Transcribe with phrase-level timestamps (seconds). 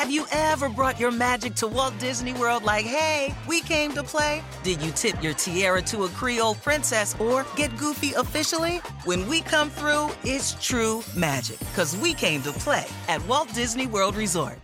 [0.00, 4.02] Have you ever brought your magic to Walt Disney World like, hey, we came to
[4.02, 4.42] play?
[4.62, 8.78] Did you tip your tiara to a Creole princess or get goofy officially?
[9.04, 13.86] When we come through, it's true magic because we came to play at Walt Disney
[13.86, 14.58] World Resort.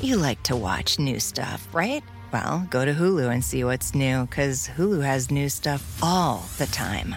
[0.00, 2.02] You like to watch new stuff, right?
[2.32, 6.66] Well, go to Hulu and see what's new because Hulu has new stuff all the
[6.68, 7.16] time.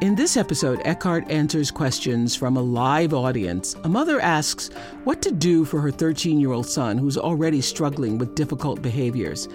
[0.00, 3.76] In this episode, Eckhart answers questions from a live audience.
[3.84, 4.68] A mother asks
[5.04, 9.48] what to do for her 13 year old son who's already struggling with difficult behaviors.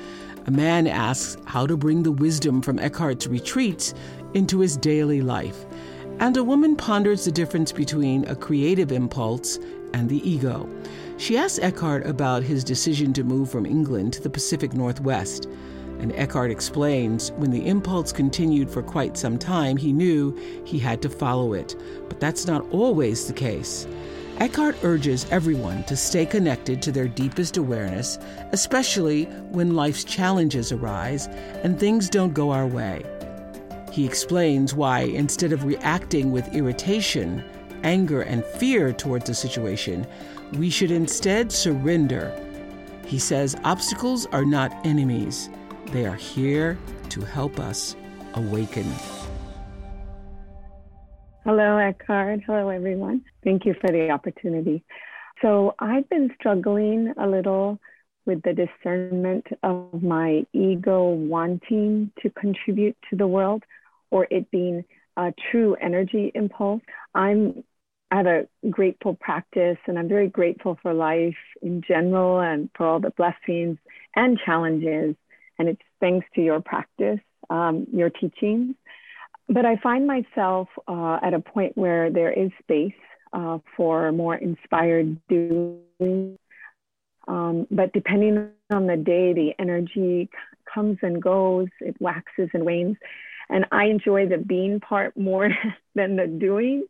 [0.46, 3.94] A man asks how to bring the wisdom from Eckhart's retreats
[4.34, 5.66] into his daily life.
[6.20, 9.60] And a woman ponders the difference between a creative impulse
[9.94, 10.70] and the ego.
[11.18, 15.48] She asks Eckhart about his decision to move from England to the Pacific Northwest.
[16.00, 21.02] And Eckhart explains when the impulse continued for quite some time, he knew he had
[21.02, 21.76] to follow it.
[22.08, 23.88] But that's not always the case.
[24.40, 28.20] Eckhart urges everyone to stay connected to their deepest awareness,
[28.52, 31.26] especially when life's challenges arise
[31.64, 33.04] and things don't go our way.
[33.92, 37.44] He explains why, instead of reacting with irritation,
[37.84, 40.06] anger, and fear towards a situation,
[40.54, 42.32] we should instead surrender.
[43.08, 45.50] He says obstacles are not enemies.
[45.92, 46.78] They are here
[47.10, 47.96] to help us
[48.34, 48.86] awaken.
[51.46, 52.42] Hello, Eckhart.
[52.46, 53.24] Hello, everyone.
[53.42, 54.84] Thank you for the opportunity.
[55.42, 57.80] So, I've been struggling a little
[58.26, 63.64] with the discernment of my ego wanting to contribute to the world
[64.12, 64.84] or it being
[65.16, 66.82] a true energy impulse.
[67.16, 67.64] I'm
[68.12, 72.86] I have a grateful practice and I'm very grateful for life in general and for
[72.88, 73.78] all the blessings
[74.16, 75.16] and challenges
[75.60, 77.20] and it's thanks to your practice,
[77.50, 78.76] um, your teachings.
[79.50, 82.94] But I find myself uh, at a point where there is space
[83.34, 86.38] uh, for more inspired doing.
[87.28, 90.30] Um, but depending on the day, the energy
[90.74, 92.98] comes and goes, it waxes and wanes.
[93.50, 95.50] And I enjoy the being part more
[95.96, 96.86] than the doing.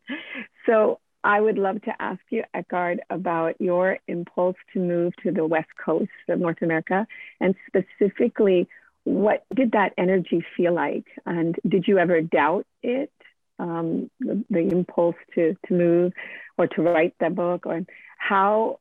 [0.66, 5.46] So I would love to ask you, Eckhart, about your impulse to move to the
[5.46, 7.06] West Coast of North America,
[7.42, 8.70] and specifically,
[9.04, 11.04] what did that energy feel like?
[11.26, 13.12] And did you ever doubt it,
[13.60, 16.14] um, the, the, impulse to, to move
[16.58, 17.66] or to write the book?
[17.66, 17.82] Or
[18.18, 18.80] how,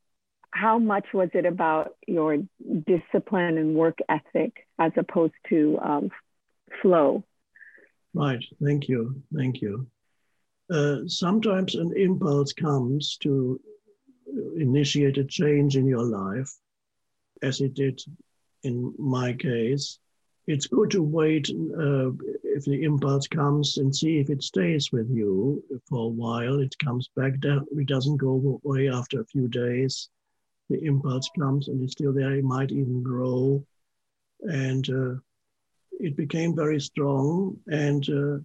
[0.52, 2.38] how much was it about your
[2.86, 6.10] discipline and work ethic as opposed to um,
[6.80, 7.24] flow?
[8.14, 8.44] Right.
[8.62, 9.20] Thank you.
[9.34, 9.88] Thank you.
[10.68, 13.60] Uh, sometimes an impulse comes to
[14.56, 16.52] initiate a change in your life,
[17.42, 18.00] as it did
[18.64, 19.98] in my case.
[20.46, 22.10] It's good to wait uh,
[22.44, 26.60] if the impulse comes and see if it stays with you for a while.
[26.60, 30.08] It comes back down, it doesn't go away after a few days.
[30.68, 33.64] The impulse comes and it's still there, it might even grow.
[34.42, 35.14] And uh,
[36.00, 37.56] it became very strong.
[37.66, 38.38] And uh,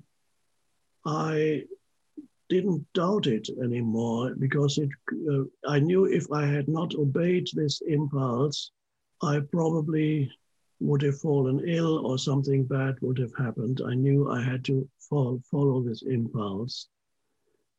[1.06, 1.66] I
[2.52, 4.90] didn't doubt it anymore because it,
[5.32, 8.72] uh, I knew if I had not obeyed this impulse,
[9.24, 10.30] I probably
[10.82, 13.80] would have fallen ill or something bad would have happened.
[13.88, 16.90] I knew I had to follow, follow this impulse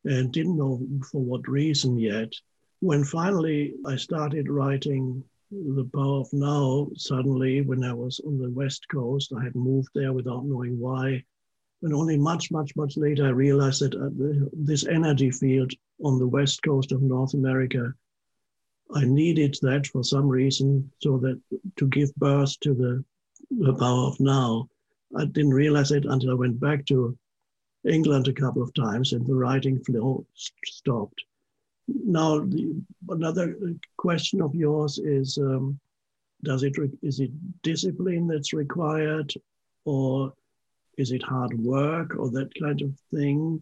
[0.05, 0.81] and didn't know
[1.11, 2.33] for what reason yet.
[2.79, 8.49] When finally I started writing The Power of Now, suddenly when I was on the
[8.49, 11.23] West Coast, I had moved there without knowing why.
[11.83, 16.27] And only much, much, much later, I realized that uh, this energy field on the
[16.27, 17.93] west coast of North America,
[18.95, 21.41] I needed that for some reason, so that
[21.75, 23.03] to give birth to the,
[23.51, 24.69] the power of now.
[25.15, 27.17] I didn't realize it until I went back to
[27.85, 30.25] England a couple of times and the writing flow
[30.65, 31.21] stopped.
[31.87, 33.57] Now, the, another
[33.97, 35.77] question of yours is: um,
[36.43, 37.31] Does it is it
[37.61, 39.33] discipline that's required,
[39.83, 40.33] or
[40.97, 43.61] is it hard work or that kind of thing?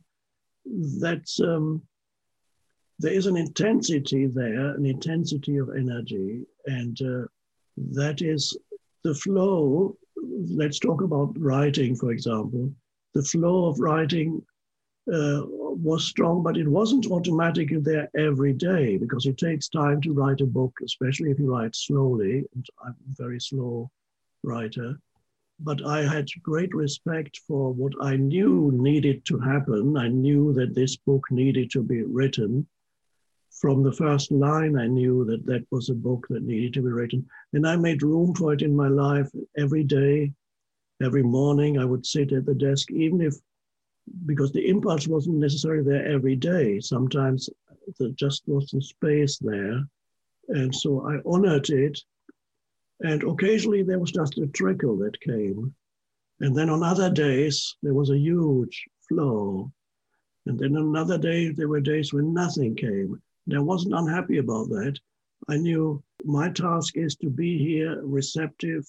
[0.65, 1.81] That's um,
[2.99, 7.25] there is an intensity there, an intensity of energy, and uh,
[7.93, 8.55] that is
[9.03, 9.97] the flow.
[10.15, 12.71] Let's talk about writing, for example.
[13.13, 14.41] The flow of writing
[15.11, 20.13] uh, was strong, but it wasn't automatically there every day because it takes time to
[20.13, 22.45] write a book, especially if you write slowly.
[22.53, 23.89] And I'm a very slow
[24.43, 24.95] writer.
[25.63, 29.95] But I had great respect for what I knew needed to happen.
[29.95, 32.67] I knew that this book needed to be written.
[33.61, 36.89] From the first line, I knew that that was a book that needed to be
[36.89, 37.27] written.
[37.53, 40.33] And I made room for it in my life every day.
[41.03, 43.35] Every morning, I would sit at the desk, even if
[44.25, 46.79] because the impulse wasn't necessarily there every day.
[46.79, 47.49] Sometimes
[47.99, 49.83] there just wasn't space there.
[50.49, 51.99] And so I honored it.
[53.03, 55.73] And occasionally there was just a trickle that came.
[56.39, 59.71] And then on other days, there was a huge flow.
[60.45, 63.21] And then another day, there were days when nothing came.
[63.47, 64.97] And I wasn't unhappy about that.
[65.47, 68.85] I knew my task is to be here, receptive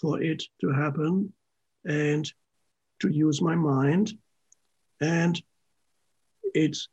[0.00, 1.32] for it to happen,
[1.84, 2.30] and
[3.00, 4.12] to use my mind
[5.00, 5.40] and
[6.54, 6.88] it's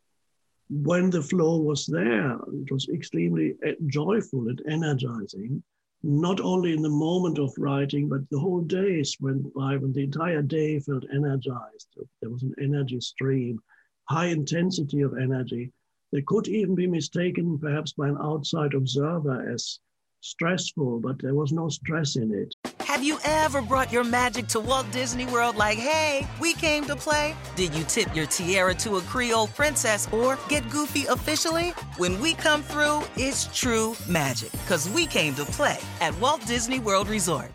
[0.69, 5.63] when the flow was there, it was extremely eh, joyful and energizing,
[6.07, 10.03] not only in the moment of writing, but the whole days went by when the
[10.03, 11.87] entire day felt energized.
[12.21, 13.59] There was an energy stream,
[14.07, 15.73] high intensity of energy
[16.11, 19.79] that could even be mistaken perhaps by an outside observer as
[20.25, 22.54] stressful, but there was no stress in it.
[22.81, 26.95] Have you ever brought your magic to Walt Disney World like, hey, we came to
[26.95, 27.36] play?
[27.56, 31.69] Did you tip your tiara to a Creole princess or get goofy officially?
[31.98, 36.80] When we come through, it's true magic, because we came to play at Walt Disney
[36.80, 37.51] World Resort.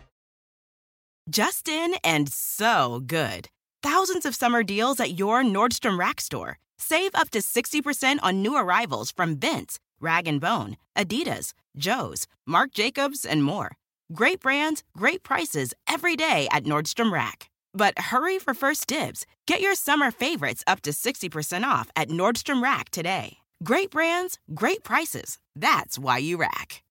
[1.29, 3.47] Justin and so good.
[3.83, 6.57] Thousands of summer deals at your Nordstrom Rack store.
[6.77, 12.71] Save up to 60% on new arrivals from Vince, Rag & Bone, Adidas, Joe's, Marc
[12.71, 13.71] Jacobs, and more.
[14.13, 17.49] Great brands, great prices every day at Nordstrom Rack.
[17.73, 19.25] But hurry for first dibs.
[19.47, 23.37] Get your summer favorites up to 60% off at Nordstrom Rack today.
[23.63, 25.37] Great brands, great prices.
[25.55, 26.83] That's why you rack.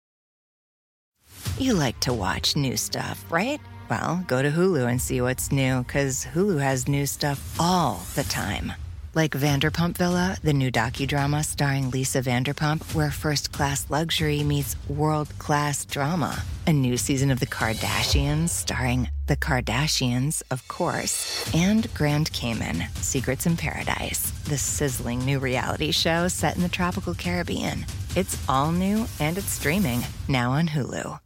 [1.59, 3.61] You like to watch new stuff, right?
[3.89, 8.25] Well, go to Hulu and see what's new, because Hulu has new stuff all the
[8.25, 8.73] time
[9.15, 15.29] like Vanderpump Villa, the new docudrama starring Lisa Vanderpump, where first class luxury meets world
[15.39, 16.43] class drama.
[16.67, 23.47] A new season of The Kardashians starring The Kardashians, of course, and Grand Cayman, Secrets
[23.47, 27.87] in Paradise, the sizzling new reality show set in the tropical Caribbean.
[28.15, 31.19] It's all new and it's streaming now on Hulu.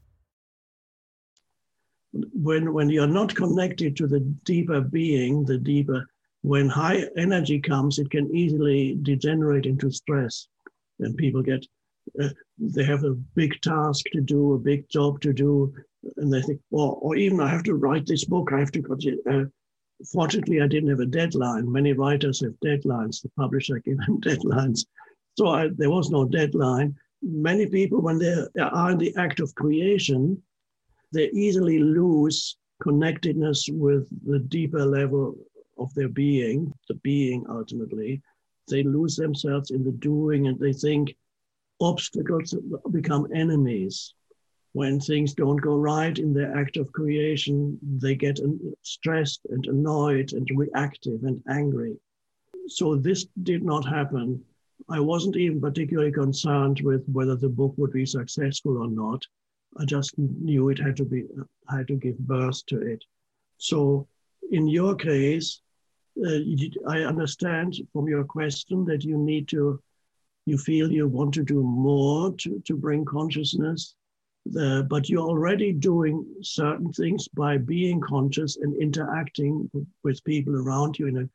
[2.32, 6.06] When, when you're not connected to the deeper being, the deeper
[6.44, 10.46] when high energy comes, it can easily degenerate into stress.
[11.00, 11.64] And people get,
[12.23, 15.73] uh, they have a big task to do, a big job to do,
[16.19, 19.23] and they think, well, or even I have to write this book, I have to
[19.26, 19.44] Uh,
[20.12, 21.73] fortunately, I didn't have a deadline.
[21.73, 23.23] Many writers have deadlines.
[23.23, 24.85] The publisher gave them deadlines.
[25.38, 26.94] So I, there was no deadline.
[27.23, 30.43] Many people, when they are in the act of creation,
[31.11, 35.38] they easily lose connectedness with the deeper level
[35.79, 38.23] of their being, the being ultimately,
[38.69, 41.17] they lose themselves in the doing and they think
[41.81, 42.55] obstacles
[42.91, 44.15] become enemies.
[44.73, 48.41] When things don't go right in their act of creation, they get
[48.82, 51.97] stressed and annoyed and reactive and angry.
[52.67, 54.43] So this did not happen.
[54.88, 59.23] I wasn't even particularly concerned with whether the book would be successful or not.
[59.77, 61.25] I just knew it had to be
[61.69, 63.05] had to give birth to it.
[63.58, 64.08] So
[64.51, 65.60] in your case,
[66.17, 69.81] I understand from your question that you need to,
[70.47, 73.94] you feel you want to do more to, to bring consciousness,
[74.61, 79.71] uh, but you're already doing certain things by being conscious and interacting
[80.03, 81.29] with people around you in a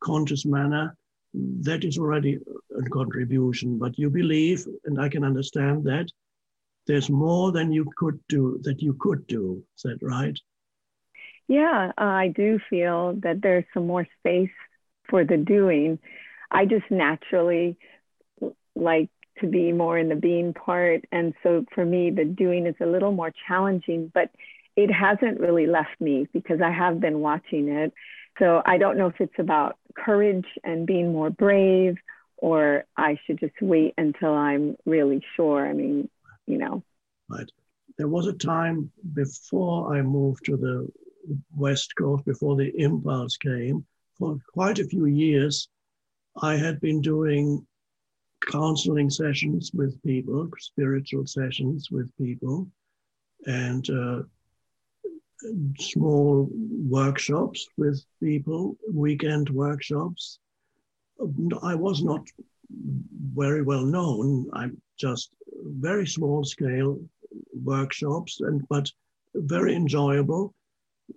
[0.00, 0.96] conscious manner.
[1.34, 2.38] That is already
[2.78, 6.10] a contribution, but you believe, and I can understand that,
[6.86, 9.62] there's more than you could do, that you could do.
[9.76, 10.38] Is that right?
[11.48, 14.50] Yeah, uh, I do feel that there's some more space
[15.08, 15.98] for the doing.
[16.50, 17.76] I just naturally
[18.74, 19.10] like
[19.40, 21.04] to be more in the being part.
[21.12, 24.30] And so for me, the doing is a little more challenging, but
[24.76, 27.92] it hasn't really left me because I have been watching it.
[28.38, 31.96] So I don't know if it's about courage and being more brave,
[32.36, 35.66] or I should just wait until I'm really sure.
[35.66, 36.08] I mean,
[36.46, 36.82] you know.
[37.28, 37.50] Right.
[37.96, 40.88] There was a time before I moved to the
[41.56, 43.84] West Coast before the impulse came,
[44.18, 45.68] for quite a few years,
[46.42, 47.66] I had been doing
[48.50, 52.68] counseling sessions with people, spiritual sessions with people,
[53.46, 54.22] and uh,
[55.78, 60.38] small workshops with people, weekend workshops.
[61.62, 62.26] I was not
[63.34, 64.50] very well known.
[64.52, 65.30] I'm just
[65.62, 66.98] very small scale
[67.62, 68.90] workshops, and but
[69.34, 70.54] very enjoyable.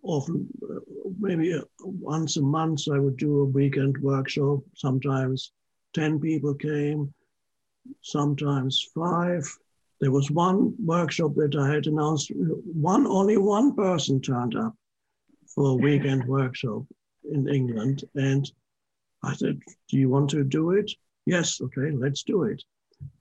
[0.04, 0.80] Often, uh,
[1.20, 4.60] maybe uh, once a month, I would do a weekend workshop.
[4.76, 5.52] Sometimes
[5.94, 7.14] 10 people came,
[8.02, 9.44] sometimes five.
[10.00, 14.76] There was one workshop that I had announced, one only one person turned up
[15.56, 16.84] for a weekend workshop
[17.32, 18.04] in England.
[18.16, 18.50] And
[19.24, 20.92] I said, Do you want to do it?
[21.26, 22.64] Yes, okay, let's do it.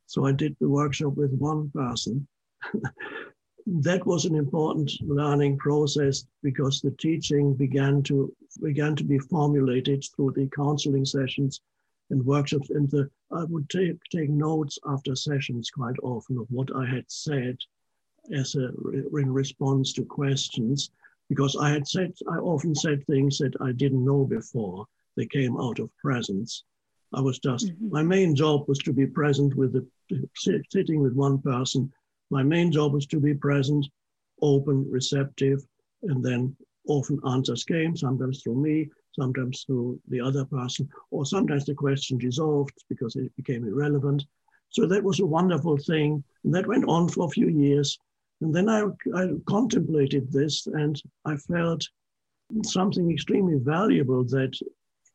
[0.06, 2.28] So I did the workshop with one person.
[3.66, 8.32] that was an important learning process because the teaching began to
[8.62, 11.60] began to be formulated through the counseling sessions
[12.10, 12.70] and workshops.
[12.70, 17.10] And the I would take take notes after sessions quite often of what I had
[17.10, 17.58] said
[18.32, 18.68] as a
[19.16, 20.90] in response to questions
[21.28, 24.86] because I had said I often said things that I didn't know before.
[25.16, 26.62] They came out of presence.
[27.12, 27.90] I was just mm-hmm.
[27.90, 29.84] my main job was to be present with the
[30.70, 31.92] sitting with one person
[32.30, 33.86] my main job was to be present,
[34.42, 35.64] open, receptive,
[36.02, 36.56] and then
[36.88, 42.18] often answers came, sometimes through me, sometimes through the other person, or sometimes the question
[42.18, 44.24] dissolved because it became irrelevant.
[44.70, 46.22] So that was a wonderful thing.
[46.44, 47.98] And that went on for a few years.
[48.40, 51.88] And then I, I contemplated this and I felt
[52.64, 54.52] something extremely valuable that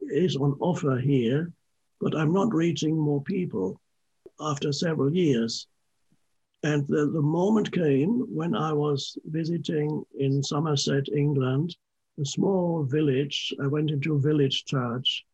[0.01, 1.51] is on offer here,
[1.99, 3.79] but I'm not reaching more people
[4.39, 5.67] after several years.
[6.63, 11.75] And the, the moment came when I was visiting in Somerset, England,
[12.19, 13.53] a small village.
[13.61, 15.25] I went into a village church,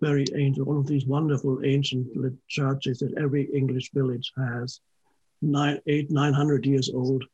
[0.00, 2.06] very ancient, one of these wonderful ancient
[2.48, 4.80] churches that every English village has,
[5.42, 7.24] nine, eight, nine hundred years old.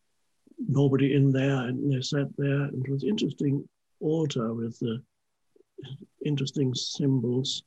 [0.69, 2.63] Nobody in there, and they sat there.
[2.63, 3.69] And it was interesting
[4.01, 5.03] altar with the
[6.25, 7.65] interesting symbols.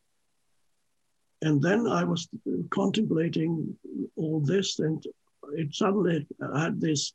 [1.42, 2.28] And then I was
[2.72, 3.78] contemplating
[4.16, 5.04] all this, and
[5.54, 7.14] it suddenly had this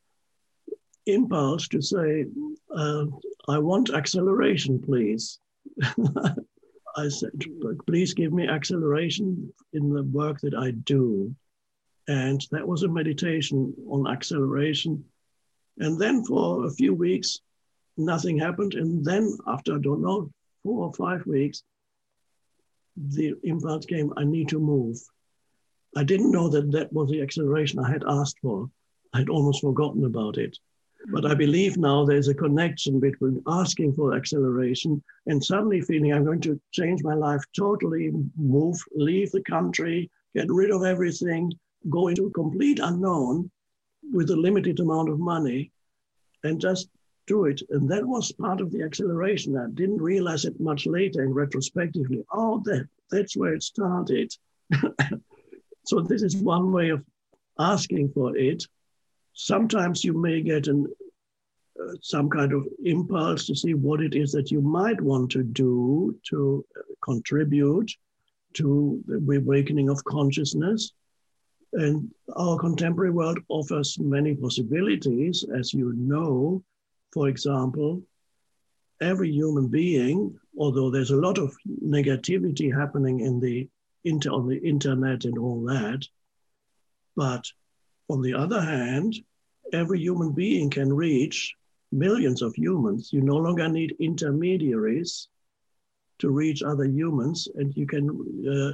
[1.06, 2.26] impulse to say,
[2.74, 3.06] uh,
[3.48, 5.38] I want acceleration, please.
[6.96, 7.30] I said,
[7.86, 11.34] please give me acceleration in the work that I do.
[12.08, 15.04] And that was a meditation on acceleration.
[15.78, 17.40] And then for a few weeks,
[17.96, 18.74] nothing happened.
[18.74, 20.30] And then, after I don't know,
[20.62, 21.62] four or five weeks,
[22.96, 24.98] the impulse came I need to move.
[25.96, 28.70] I didn't know that that was the acceleration I had asked for.
[29.12, 30.56] I had almost forgotten about it.
[31.08, 36.24] But I believe now there's a connection between asking for acceleration and suddenly feeling I'm
[36.24, 41.52] going to change my life totally, move, leave the country, get rid of everything,
[41.88, 43.50] go into a complete unknown
[44.12, 45.72] with a limited amount of money
[46.44, 46.88] and just
[47.26, 47.62] do it.
[47.70, 49.56] And that was part of the acceleration.
[49.56, 52.22] I didn't realize it much later in retrospectively.
[52.32, 54.32] Oh, that, that's where it started.
[55.84, 57.04] So this is one way of
[57.58, 58.64] asking for it.
[59.34, 60.86] Sometimes you may get an,
[61.80, 65.42] uh, some kind of impulse to see what it is that you might want to
[65.42, 67.90] do to uh, contribute
[68.54, 70.92] to the awakening of consciousness.
[71.72, 76.64] And our contemporary world offers many possibilities, as you know.
[77.12, 78.02] For example,
[79.00, 83.68] every human being, although there's a lot of negativity happening in the
[84.04, 86.06] on the internet and all that.
[87.16, 87.44] But
[88.08, 89.14] on the other hand,
[89.72, 91.54] every human being can reach
[91.92, 93.12] millions of humans.
[93.12, 95.28] You no longer need intermediaries
[96.18, 98.08] to reach other humans, and you can
[98.48, 98.72] uh,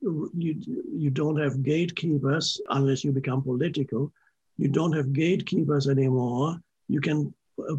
[0.00, 0.60] you
[0.92, 4.12] you don't have gatekeepers unless you become political.
[4.56, 6.60] You don't have gatekeepers anymore.
[6.88, 7.34] You can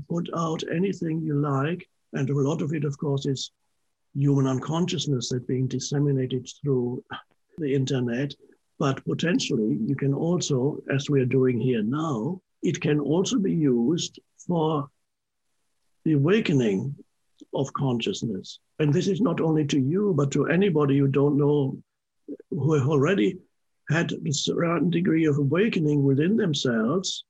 [0.09, 3.51] put out anything you like, and a lot of it, of course, is
[4.15, 7.03] human unconsciousness that's being disseminated through
[7.57, 8.33] the internet.
[8.79, 13.53] But potentially, you can also, as we are doing here now, it can also be
[13.53, 14.89] used for
[16.03, 16.95] the awakening
[17.53, 18.59] of consciousness.
[18.79, 21.77] And this is not only to you, but to anybody you don't know
[22.49, 23.37] who have already
[23.89, 27.23] had a certain degree of awakening within themselves.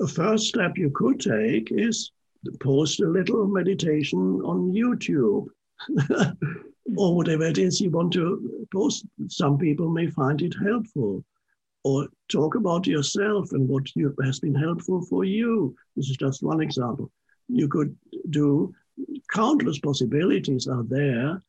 [0.00, 2.12] A first step you could take is
[2.60, 5.46] post a little meditation on YouTube
[6.96, 9.06] or whatever it is you want to post.
[9.28, 11.24] Some people may find it helpful.
[11.86, 15.76] Or talk about yourself and what you, has been helpful for you.
[15.96, 17.10] This is just one example.
[17.48, 17.94] You could
[18.30, 18.72] do
[19.30, 21.42] countless possibilities are there.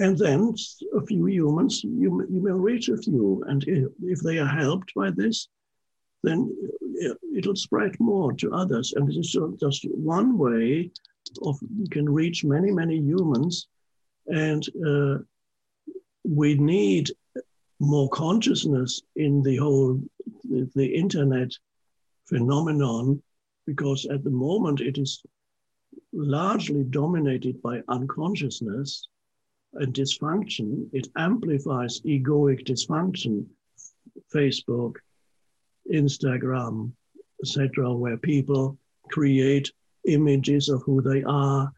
[0.00, 0.54] And then
[0.94, 3.44] a few humans, you, you may reach a few.
[3.46, 5.48] And if, if they are helped by this,
[6.22, 6.54] then
[7.34, 8.92] it'll spread more to others.
[8.94, 10.90] And this is just one way
[11.42, 11.58] of
[11.90, 13.68] can reach many, many humans.
[14.26, 15.18] And uh,
[16.24, 17.10] we need
[17.78, 20.00] more consciousness in the whole
[20.44, 21.50] the, the internet
[22.26, 23.22] phenomenon
[23.66, 25.22] because at the moment it is
[26.12, 29.08] largely dominated by unconsciousness
[29.74, 30.88] and dysfunction.
[30.92, 33.46] It amplifies egoic dysfunction.
[34.34, 34.96] Facebook,
[35.92, 36.92] Instagram,
[37.42, 38.78] etc., where people
[39.10, 39.70] create
[40.06, 41.72] images of who they are,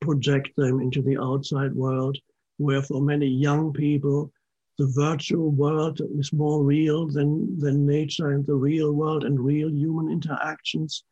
[0.00, 2.16] project them into the outside world,
[2.58, 4.32] where for many young people,
[4.78, 9.70] the virtual world is more real than, than nature and the real world and real
[9.70, 11.04] human interactions.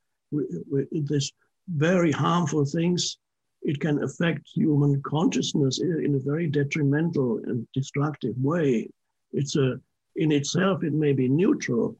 [0.90, 1.30] This
[1.68, 3.18] very harmful things,
[3.62, 8.88] it can affect human consciousness in a very detrimental and destructive way.
[9.32, 9.78] It's a,
[10.16, 11.96] in itself, it may be neutral,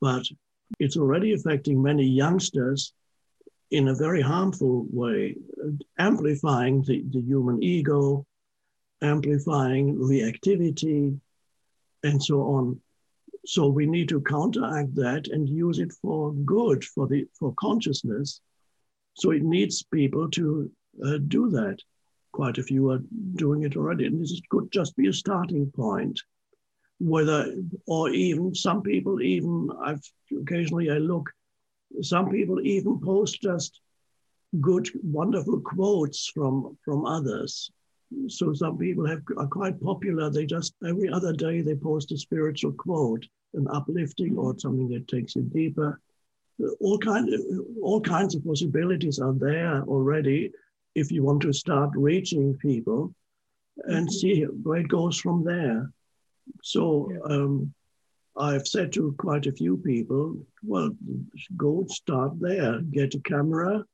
[0.00, 0.24] but
[0.78, 2.94] it's already affecting many youngsters
[3.70, 5.36] in a very harmful way,
[5.98, 8.26] amplifying the, the human ego,
[9.02, 11.18] amplifying reactivity,
[12.02, 12.80] and so on.
[13.46, 18.40] So we need to counteract that and use it for good, for the for consciousness.
[19.14, 20.70] So it needs people to
[21.04, 21.78] uh, do that.
[22.32, 23.00] Quite a few are
[23.34, 26.20] doing it already, and this could just be a starting point.
[26.98, 27.54] Whether,
[27.86, 30.02] or even some people, even I've
[30.38, 31.30] occasionally I look
[32.02, 33.80] some people even post just
[34.60, 37.70] good, wonderful quotes from from others.
[38.28, 40.30] So some people have are quite popular.
[40.30, 45.08] They just every other day they post a spiritual quote, an uplifting or something that
[45.08, 46.00] takes you deeper.
[46.80, 47.40] All kind of,
[47.82, 50.52] all kinds of possibilities are there already
[50.94, 53.14] if you want to start reaching people
[53.84, 54.12] and mm-hmm.
[54.12, 55.90] see where it goes from there.
[56.62, 57.72] So um,
[58.40, 60.90] I've said to quite a few people, well,
[61.56, 63.84] go start there, get a camera.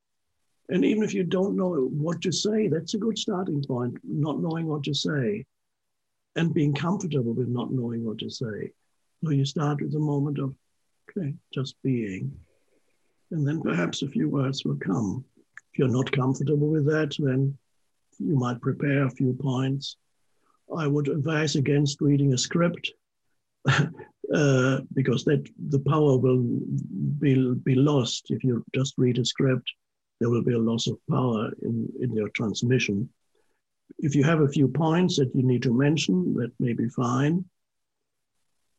[0.69, 4.41] And even if you don't know what to say, that's a good starting point, not
[4.41, 5.45] knowing what to say
[6.37, 8.71] and being comfortable with not knowing what to say.
[9.25, 10.55] So you start with a moment of,
[11.11, 12.31] okay, just being.
[13.33, 15.25] And then perhaps a few words will come.
[15.73, 17.57] If you're not comfortable with that, then
[18.19, 19.97] you might prepare a few points.
[20.77, 22.92] I would advise against reading a script.
[24.35, 26.42] uh, because that the power will
[27.18, 29.70] be, be lost if you just read a script.
[30.20, 33.09] There will be a loss of power in, in your transmission.
[33.98, 37.44] If you have a few points that you need to mention, that may be fine.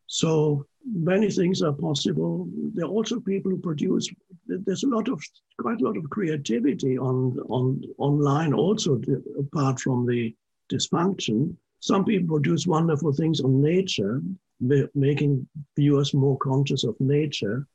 [0.08, 2.48] So many things are possible.
[2.74, 4.10] There are also people who produce.
[4.48, 5.22] There's a lot of
[5.60, 9.02] quite a lot of creativity on on online also
[9.40, 10.36] apart from the
[10.72, 11.56] dysfunction.
[11.80, 14.22] Some people produce wonderful things on nature
[14.60, 17.68] making viewers more conscious of nature.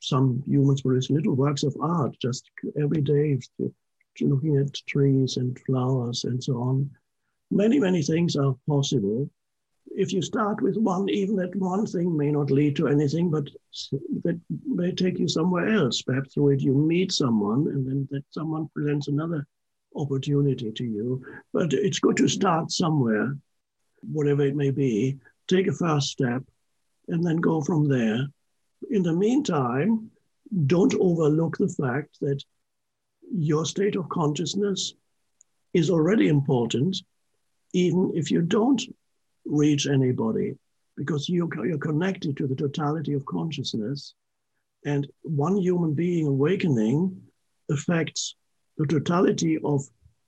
[0.00, 3.38] Some humans produce little works of art just every day,
[4.20, 6.90] looking at trees and flowers and so on.
[7.50, 9.30] Many, many things are possible.
[9.96, 13.48] If you start with one, even that one thing may not lead to anything, but
[14.22, 16.02] that may take you somewhere else.
[16.02, 19.46] Perhaps through it you meet someone, and then that someone presents another
[19.94, 21.24] opportunity to you.
[21.52, 23.36] But it's good to start somewhere,
[24.00, 26.42] whatever it may be, take a first step,
[27.08, 28.26] and then go from there.
[28.90, 30.10] In the meantime,
[30.66, 32.42] don't overlook the fact that
[33.32, 34.94] your state of consciousness
[35.74, 36.96] is already important,
[37.72, 38.82] even if you don't
[39.44, 40.56] reach anybody,
[40.96, 44.14] because you, you're connected to the totality of consciousness.
[44.84, 47.20] And one human being awakening
[47.70, 48.36] affects
[48.78, 49.84] the totality of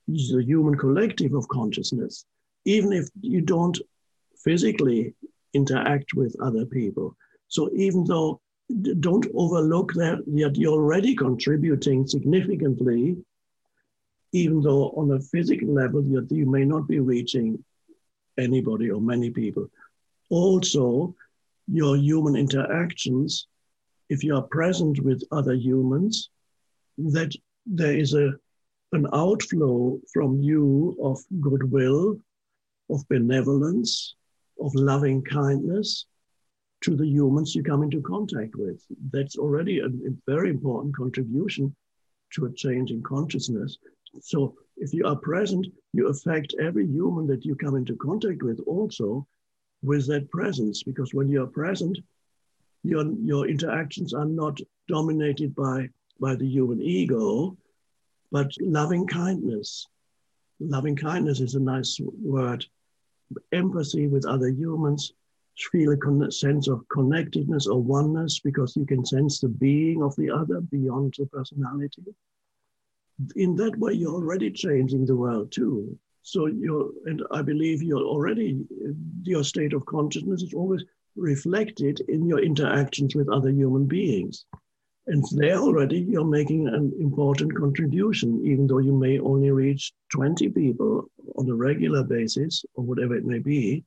[0.06, 2.24] the human collective of consciousness,
[2.64, 3.78] even if you don't
[4.36, 5.14] physically
[5.54, 7.16] interact with other people.
[7.48, 8.40] So even though
[9.00, 13.16] don't overlook that, that you're already contributing significantly,
[14.32, 17.64] even though on a physical level you, you may not be reaching
[18.38, 19.68] anybody or many people.
[20.28, 21.14] Also,
[21.66, 23.46] your human interactions,
[24.08, 26.30] if you are present with other humans,
[26.98, 27.34] that
[27.72, 28.32] there is a
[28.92, 32.18] an outflow from you of goodwill,
[32.90, 34.16] of benevolence,
[34.60, 36.06] of loving kindness
[36.80, 38.82] to the humans you come into contact with.
[39.12, 41.74] That's already a, a very important contribution
[42.34, 43.78] to a change in consciousness.
[44.20, 48.60] So if you are present, you affect every human that you come into contact with
[48.66, 49.24] also
[49.82, 51.96] with that presence, because when you are present,
[52.82, 57.56] your, your interactions are not dominated by, by the human ego,
[58.30, 59.86] but loving kindness.
[60.60, 62.66] Loving kindness is a nice word
[63.52, 65.12] empathy with other humans,
[65.70, 70.14] feel a con- sense of connectedness or oneness because you can sense the being of
[70.16, 72.02] the other beyond the personality.
[73.36, 75.98] In that way, you're already changing the world too.
[76.22, 78.64] So you're, and I believe you're already
[79.22, 80.84] your state of consciousness is always
[81.16, 84.46] reflected in your interactions with other human beings.
[85.06, 90.50] And there already you're making an important contribution, even though you may only reach 20
[90.50, 93.84] people on a regular basis or whatever it may be.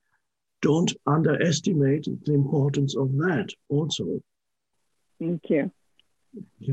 [0.62, 4.22] Don't underestimate the importance of that also.
[5.20, 5.72] Thank you.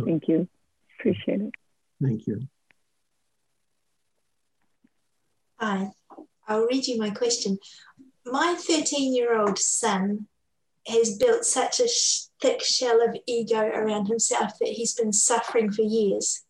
[0.04, 0.48] Thank you.
[0.98, 1.54] Appreciate it.
[2.02, 2.40] Thank you.
[5.58, 5.90] Hi,
[6.48, 7.58] I'll read you my question.
[8.24, 10.26] My 13 year old son
[10.86, 11.88] has built such a
[12.40, 16.42] thick shell of ego around himself that he's been suffering for years.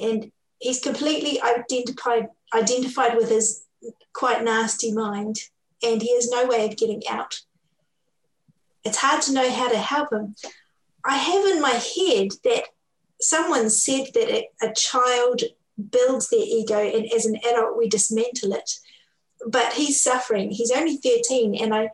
[0.00, 3.64] And he's completely identified identified with his
[4.12, 5.36] quite nasty mind,
[5.82, 7.40] and he has no way of getting out.
[8.84, 10.34] It's hard to know how to help him.
[11.04, 12.64] I have in my head that
[13.20, 15.42] someone said that a, a child
[15.90, 18.70] builds their ego, and as an adult, we dismantle it.
[19.46, 20.50] But he's suffering.
[20.50, 21.90] He's only 13, and I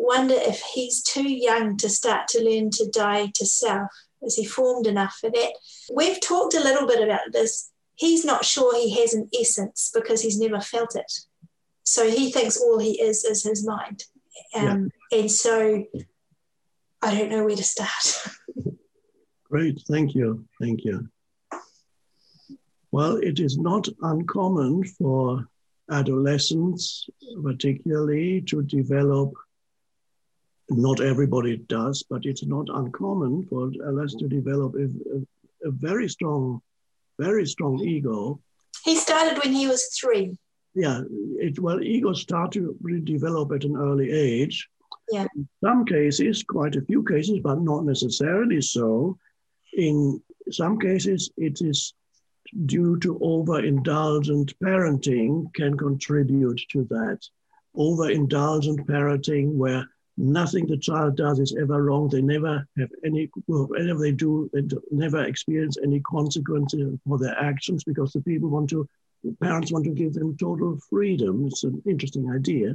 [0.00, 3.90] wonder if he's too young to start to learn to die to self.
[4.22, 5.52] Is he formed enough for that?
[5.94, 7.70] We've talked a little bit about this.
[7.94, 11.12] He's not sure he has an essence because he's never felt it.
[11.84, 14.04] So he thinks all he is is his mind.
[14.54, 15.18] Um, yeah.
[15.20, 15.84] And so
[17.02, 18.28] I don't know where to start.
[19.50, 21.08] Great, thank you, thank you.
[22.92, 25.46] Well, it is not uncommon for
[25.90, 27.08] adolescents,
[27.42, 29.32] particularly, to develop
[30.70, 34.30] not everybody does, but it's not uncommon for LS to mm.
[34.30, 36.60] develop a, a, a, very strong,
[37.18, 38.40] very strong ego.
[38.84, 40.38] He started when he was three.
[40.74, 41.02] Yeah,
[41.38, 44.68] it, well, ego start to develop at an early age.
[45.10, 45.26] Yeah.
[45.34, 49.18] In some cases, quite a few cases, but not necessarily so.
[49.74, 51.94] In some cases, it is
[52.66, 57.18] due to overindulgent parenting can contribute to that.
[57.76, 59.86] Overindulgent parenting where
[60.20, 62.08] nothing the child does is ever wrong.
[62.08, 67.84] They never have any, whatever they do, they never experience any consequences for their actions
[67.84, 68.86] because the people want to,
[69.42, 71.46] parents want to give them total freedom.
[71.46, 72.74] It's an interesting idea.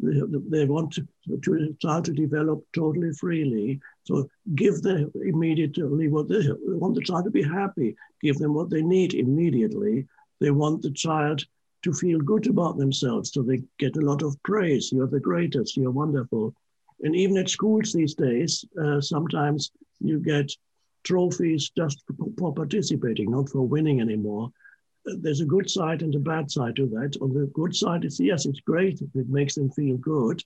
[0.00, 1.06] They, they want to,
[1.42, 3.80] to child to develop totally freely.
[4.04, 7.96] So give them immediately what they, they want the child to be happy.
[8.22, 10.06] Give them what they need immediately.
[10.40, 11.44] They want the child
[11.82, 13.32] to feel good about themselves.
[13.32, 14.90] So they get a lot of praise.
[14.92, 15.76] You're the greatest.
[15.76, 16.54] You're wonderful.
[17.02, 20.50] And even at schools these days, uh, sometimes you get
[21.04, 22.02] trophies just
[22.38, 24.50] for participating, not for winning anymore.
[25.08, 27.16] Uh, there's a good side and a bad side to that.
[27.20, 29.00] On the good side, it's yes, it's great.
[29.00, 30.42] It makes them feel good.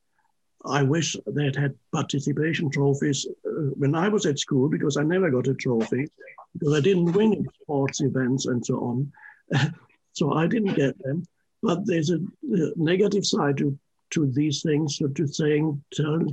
[0.64, 5.30] I wish they'd had participation trophies uh, when I was at school because I never
[5.30, 6.06] got a trophy
[6.52, 9.12] because I didn't win in sports events and so on.
[10.12, 11.24] so I didn't get them.
[11.62, 13.76] But there's a, a negative side to
[14.12, 15.83] to these things, or to saying,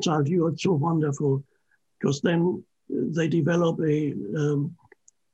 [0.02, 1.44] child, you are so wonderful,
[2.00, 4.76] because then they develop a, um,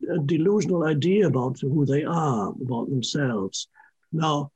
[0.09, 3.67] a delusional idea about who they are, about themselves.
[4.11, 4.51] Now,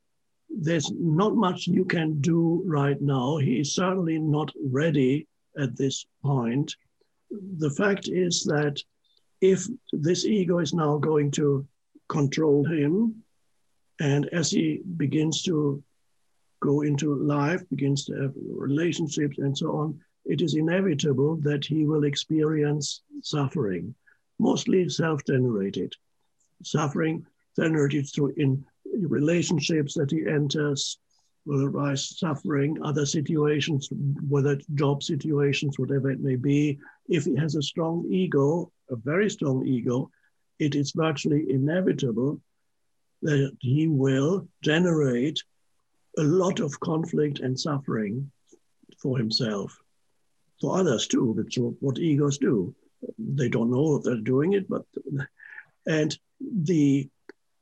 [0.49, 3.38] there's not much you can do right now.
[3.38, 6.75] He is certainly not ready at this point.
[7.58, 8.82] The fact is that
[9.41, 11.67] if this ego is now going to
[12.08, 13.23] control him,
[13.99, 15.84] and as he begins to
[16.61, 21.85] go into life, begins to have relationships and so on, it is inevitable that he
[21.85, 23.95] will experience suffering,
[24.39, 25.93] mostly self generated.
[26.63, 30.97] Suffering generated through in relationships that he enters
[31.45, 33.89] will arise suffering, other situations,
[34.27, 36.77] whether job situations, whatever it may be.
[37.07, 40.11] If he has a strong ego, a very strong ego,
[40.59, 42.41] it is virtually inevitable
[43.21, 45.41] that he will generate
[46.19, 48.32] a lot of conflict and suffering
[49.01, 49.77] for himself,
[50.62, 51.34] for others too.
[51.38, 52.75] That's what egos do.
[53.17, 54.84] They don't know if they're doing it, but
[55.88, 57.10] and the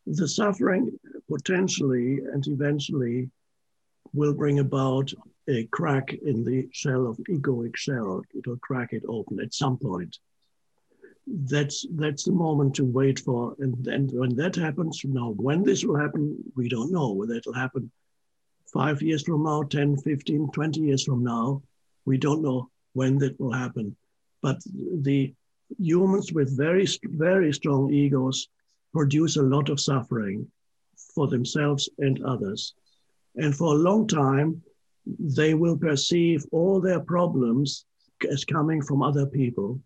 [0.08, 0.98] the suffering
[1.30, 3.30] potentially and eventually
[4.14, 5.14] will bring about
[5.50, 8.24] a crack in the shell of egoic shell.
[8.36, 10.18] It'll crack it open at some point.
[11.28, 13.56] That's that's the moment to wait for.
[13.60, 17.54] And then when that happens, now when this will happen, we don't know whether it'll
[17.54, 17.92] happen
[18.74, 21.62] five years from now, 10, 15, 20 years from now.
[22.06, 23.96] We don't know when that will happen.
[24.42, 25.34] But the
[25.78, 28.48] humans with very, very strong egos
[28.94, 30.50] produce a lot of suffering
[31.14, 32.74] for themselves and others.
[33.36, 34.62] And for a long time,
[35.20, 37.86] they will perceive all their problems
[38.30, 39.80] as coming from other people.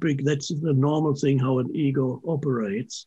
[0.00, 3.06] That's the normal thing how an ego operates.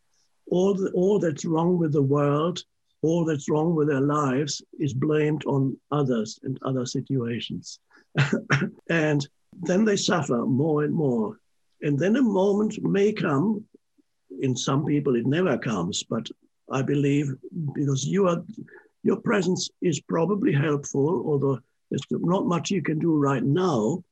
[0.50, 2.64] All, the, all that's wrong with the world
[3.08, 7.80] all that's wrong with their lives is blamed on others and other situations.
[8.90, 9.28] and
[9.62, 11.40] then they suffer more and more.
[11.82, 13.64] And then a moment may come,
[14.42, 16.28] in some people it never comes, but
[16.70, 17.34] I believe
[17.74, 18.44] because you are,
[19.04, 24.04] your presence is probably helpful, although there's not much you can do right now.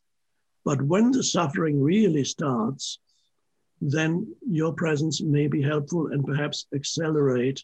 [0.63, 2.99] But when the suffering really starts,
[3.81, 7.63] then your presence may be helpful and perhaps accelerate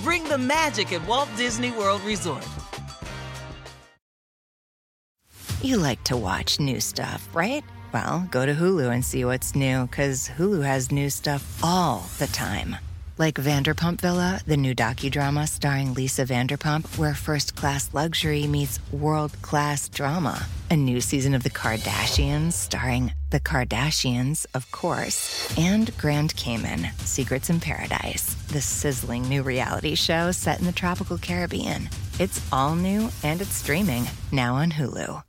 [0.00, 2.46] Bring the magic at Walt Disney World Resort.
[5.62, 7.64] You like to watch new stuff, right?
[7.92, 12.26] Well, go to Hulu and see what's new, because Hulu has new stuff all the
[12.26, 12.76] time.
[13.18, 19.40] Like Vanderpump Villa, the new docudrama starring Lisa Vanderpump, where first class luxury meets world
[19.40, 20.46] class drama.
[20.70, 27.50] A new season of The Kardashians starring The Kardashians, of course, and Grand Cayman, Secrets
[27.50, 31.90] in Paradise, the sizzling new reality show set in the tropical Caribbean.
[32.18, 35.22] It's all new and it's streaming now on Hulu.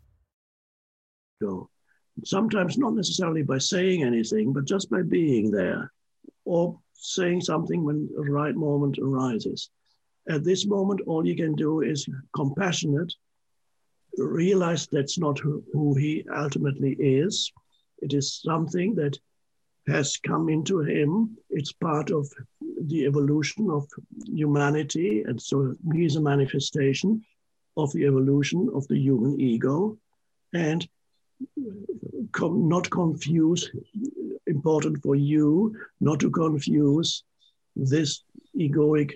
[1.41, 1.69] Go.
[2.23, 5.91] Sometimes not necessarily by saying anything, but just by being there
[6.45, 9.69] or saying something when the right moment arises.
[10.29, 13.13] At this moment, all you can do is compassionate,
[14.17, 17.51] realize that's not who, who he ultimately is.
[18.01, 19.17] It is something that
[19.88, 21.38] has come into him.
[21.49, 22.29] It's part of
[22.81, 23.88] the evolution of
[24.25, 25.23] humanity.
[25.25, 27.23] And so he's a manifestation
[27.77, 29.97] of the evolution of the human ego.
[30.53, 30.88] And
[32.31, 33.71] com- not confuse
[34.47, 37.23] important for you not to confuse
[37.75, 38.23] this
[38.57, 39.13] egoic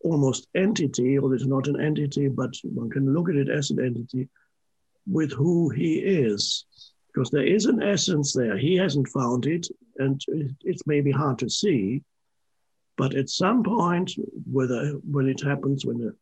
[0.00, 3.80] almost entity, or it's not an entity, but one can look at it as an
[3.80, 4.28] entity,
[5.06, 6.66] with who he is.
[7.14, 8.58] Because there is an essence there.
[8.58, 10.20] He hasn't found it, and
[10.62, 12.02] it's maybe hard to see.
[12.96, 14.12] But at some point,
[14.50, 16.12] whether when it happens, when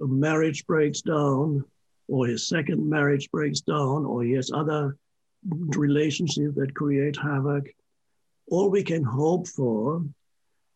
[0.00, 1.64] a, a marriage breaks down,
[2.08, 4.96] or his second marriage breaks down, or he has other
[5.76, 7.68] relationships that create havoc.
[8.48, 10.04] All we can hope for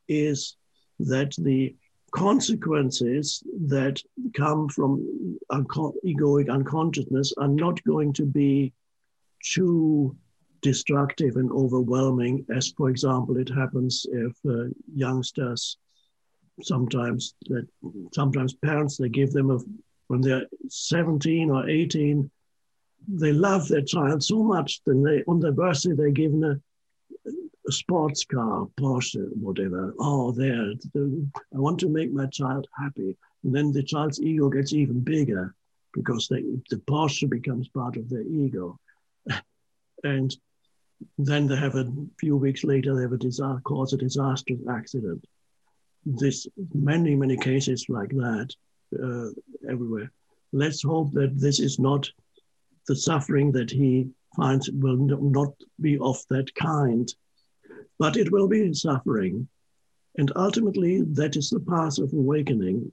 [0.09, 0.57] is
[0.99, 1.75] that the
[2.11, 4.03] consequences that
[4.35, 8.73] come from unco- egoic unconsciousness are not going to be
[9.43, 10.17] too
[10.63, 15.79] destructive and overwhelming, as, for example, it happens if uh, youngsters
[16.63, 17.67] sometimes that
[18.13, 19.59] sometimes parents they give them a
[20.09, 22.31] when they're 17 or 18
[23.09, 26.61] they love their child so much that they, on their birthday, they're given a,
[27.69, 29.95] a sports car, Porsche, whatever.
[29.99, 33.17] Oh, there, I want to make my child happy.
[33.45, 35.55] And then the child's ego gets even bigger
[35.93, 38.79] because they, the Porsche becomes part of their ego.
[40.05, 40.35] And
[41.19, 45.25] then they have a few weeks later, they have a disaster, cause a disastrous accident.
[46.05, 48.55] This many, many cases like that
[49.03, 49.31] uh,
[49.71, 50.11] everywhere.
[50.53, 52.11] Let's hope that this is not
[52.87, 57.13] the suffering that he finds will not be of that kind,
[57.99, 59.49] but it will be suffering.
[60.17, 62.91] And ultimately, that is the path of awakening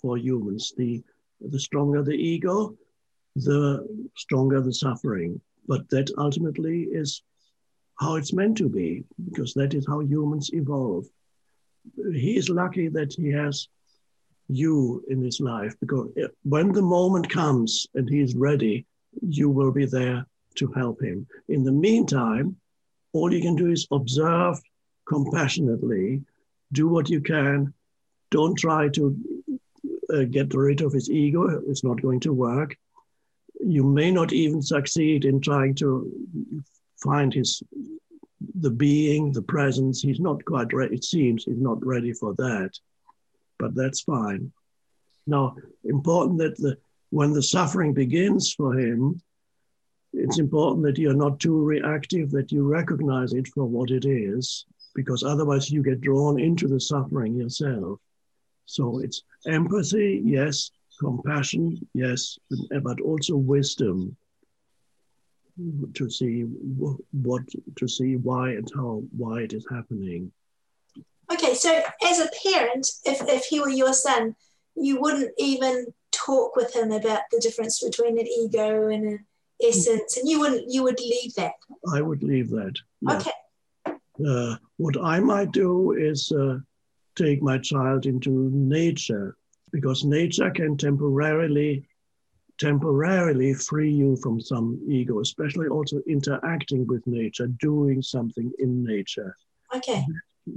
[0.00, 0.72] for humans.
[0.76, 1.02] The,
[1.40, 2.76] the stronger the ego,
[3.36, 5.40] the stronger the suffering.
[5.68, 7.22] But that ultimately is
[8.00, 11.06] how it's meant to be, because that is how humans evolve.
[12.12, 13.68] He is lucky that he has
[14.48, 16.10] you in his life, because
[16.42, 18.86] when the moment comes and he is ready,
[19.20, 20.26] you will be there
[20.56, 21.26] to help him.
[21.48, 22.56] In the meantime,
[23.12, 24.58] all you can do is observe
[25.06, 26.22] compassionately,
[26.72, 27.72] do what you can.
[28.30, 29.16] Don't try to
[30.14, 32.76] uh, get rid of his ego, it's not going to work.
[33.64, 36.10] You may not even succeed in trying to
[37.02, 37.62] find his
[38.60, 40.00] the being, the presence.
[40.00, 40.94] He's not quite ready.
[40.94, 42.70] It seems he's not ready for that,
[43.58, 44.52] but that's fine.
[45.26, 46.78] Now, important that the
[47.10, 49.20] when the suffering begins for him,
[50.12, 54.66] it's important that you're not too reactive, that you recognize it for what it is,
[54.94, 58.00] because otherwise you get drawn into the suffering yourself.
[58.66, 62.38] So it's empathy, yes, compassion, yes,
[62.82, 64.16] but also wisdom
[65.94, 67.42] to see what
[67.76, 70.30] to see why and how why it is happening.
[71.32, 74.34] Okay, so as a parent, if, if he were your son,
[74.76, 79.26] you wouldn't even talk with him about the difference between an ego and an
[79.62, 81.52] essence, and you wouldn't you would leave that.
[81.92, 82.74] I would leave that.
[83.00, 83.16] yeah.
[83.16, 83.30] Okay.
[84.26, 86.58] Uh, what I might do is uh,
[87.14, 89.36] take my child into nature
[89.72, 91.84] because nature can temporarily
[92.58, 99.36] temporarily free you from some ego, especially also interacting with nature, doing something in nature.
[99.74, 100.04] Okay.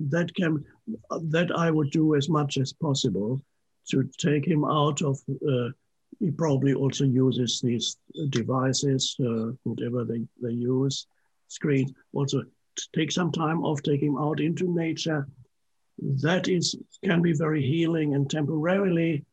[0.10, 0.65] That can
[1.10, 3.41] that I would do as much as possible
[3.89, 5.19] to take him out of.
[5.30, 5.69] Uh,
[6.19, 7.97] he probably also uses these
[8.30, 11.08] devices, uh, whatever they, they use,
[11.47, 11.91] screens.
[12.13, 12.43] Also,
[12.93, 15.28] take some time off, take him out into nature.
[16.01, 19.25] That is can be very healing and temporarily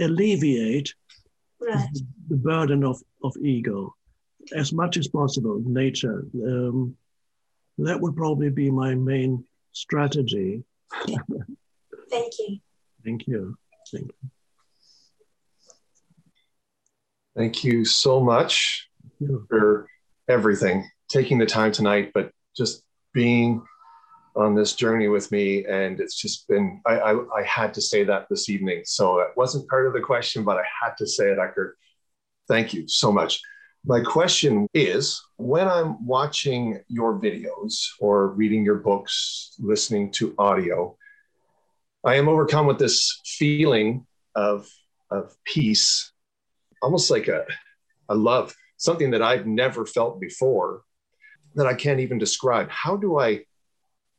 [0.00, 0.94] alleviate
[1.60, 1.88] Right.
[2.28, 3.94] the burden of, of ego
[4.54, 6.26] as much as possible, nature.
[6.34, 6.96] Um,
[7.78, 10.62] that would probably be my main strategy.
[12.10, 12.58] Thank you.
[13.02, 13.56] Thank you.
[13.90, 14.30] Thank you.
[17.36, 19.38] Thank you so much Yeah.
[19.48, 19.88] for
[20.28, 23.62] everything, taking the time tonight, but just being
[24.36, 25.64] on this journey with me.
[25.66, 28.82] And it's just been, I, I, I had to say that this evening.
[28.84, 31.76] So it wasn't part of the question, but I had to say it, Eckhart.
[32.48, 33.40] Thank you so much.
[33.86, 40.96] My question is when I'm watching your videos or reading your books, listening to audio,
[42.02, 44.68] I am overcome with this feeling of,
[45.10, 46.12] of peace,
[46.82, 47.46] almost like a,
[48.08, 50.82] a love, something that I've never felt before
[51.54, 52.68] that I can't even describe.
[52.70, 53.44] How do I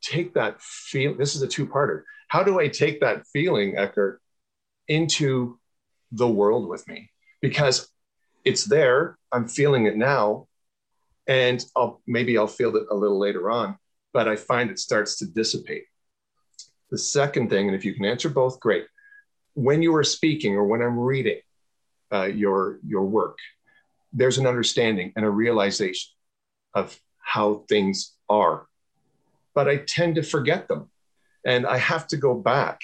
[0.06, 1.16] take that feel?
[1.16, 2.04] This is a two parter.
[2.28, 4.22] How do I take that feeling, Eckhart,
[4.88, 5.60] into
[6.12, 7.10] the world with me?
[7.42, 7.90] Because
[8.44, 10.48] it's there, I'm feeling it now,
[11.28, 13.78] and I'll, maybe I'll feel it a little later on,
[14.14, 15.86] but I find it starts to dissipate.
[16.92, 18.86] The second thing, and if you can answer both, great.
[19.56, 21.40] When you are speaking or when I'm reading
[22.12, 23.40] uh, your your work,
[24.14, 26.12] there's an understanding and a realization
[26.74, 28.68] of how things are,
[29.56, 30.90] but I tend to forget them,
[31.46, 32.82] and I have to go back,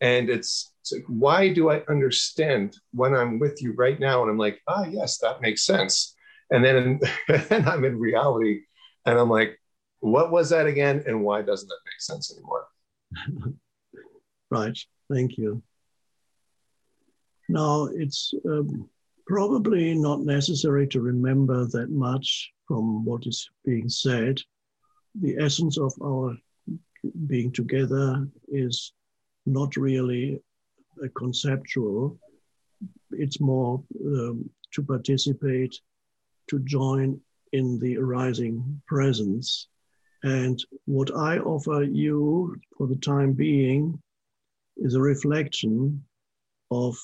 [0.00, 4.22] and it's, it's like, why do I understand when I'm with you right now?
[4.22, 6.14] And I'm like, ah, yes, that makes sense.
[6.50, 8.62] And then, then I'm in reality,
[9.04, 9.60] and I'm like,
[10.00, 12.66] what was that again, and why doesn't that make sense anymore?
[14.50, 14.78] Right.
[15.12, 15.62] Thank you.
[17.48, 18.88] Now, it's um,
[19.26, 24.40] probably not necessary to remember that much from what is being said.
[25.20, 26.36] The essence of our
[27.26, 28.92] being together is
[29.46, 30.40] not really
[31.02, 32.18] a conceptual,
[33.12, 35.74] it's more um, to participate,
[36.48, 37.20] to join
[37.52, 39.68] in the arising presence.
[40.22, 44.00] And what I offer you for the time being
[44.76, 46.04] is a reflection
[46.70, 46.96] of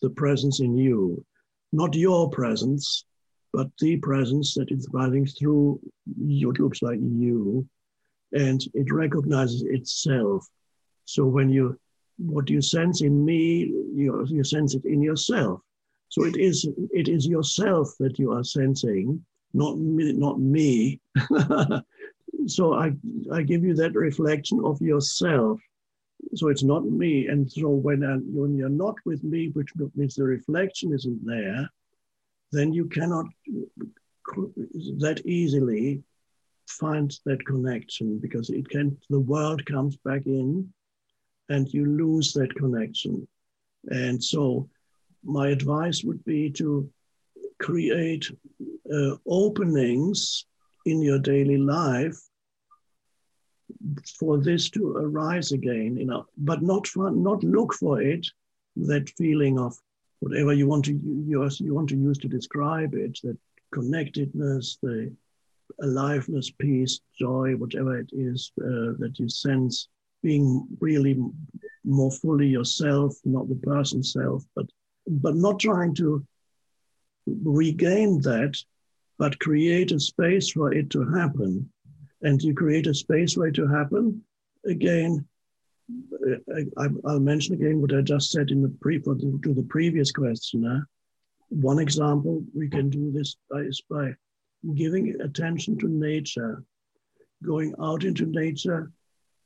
[0.00, 1.24] the presence in you,
[1.72, 3.04] not your presence,
[3.52, 5.78] but the presence that is running through
[6.16, 7.66] what looks like you,
[8.32, 10.46] and it recognizes itself.
[11.04, 11.78] So when you,
[12.16, 15.60] what you sense in me, you, you sense it in yourself.
[16.08, 21.00] So it is, it is yourself that you are sensing, not me, not me.
[22.46, 22.92] so I,
[23.32, 25.60] I give you that reflection of yourself.
[26.34, 27.26] So it's not me.
[27.26, 31.68] And so when, I, when you're not with me, which means the reflection isn't there,
[32.52, 33.26] then you cannot
[34.98, 36.02] that easily
[36.68, 40.72] find that connection because it can the world comes back in
[41.48, 43.26] and you lose that connection.
[43.88, 44.68] And so
[45.24, 46.88] my advice would be to
[47.60, 48.30] create
[48.92, 50.46] uh, openings
[50.86, 52.18] in your daily life
[54.18, 58.26] for this to arise again, you know, but not not look for it,
[58.76, 59.76] that feeling of
[60.22, 63.36] whatever you want to use, you want to use to describe it, that
[63.72, 65.12] connectedness, the
[65.80, 69.88] aliveness, peace, joy, whatever it is uh, that you sense,
[70.22, 71.18] being really
[71.84, 74.66] more fully yourself, not the person self, but
[75.08, 76.24] but not trying to
[77.42, 78.56] regain that,
[79.18, 81.68] but create a space for it to happen.
[82.22, 84.22] And you create a space for it to happen,
[84.64, 85.26] again,
[86.78, 90.88] I, will mention again what I just said in the pre to the previous questioner.
[91.48, 94.14] One example we can do this by, is by
[94.74, 96.64] giving attention to nature,
[97.44, 98.90] going out into nature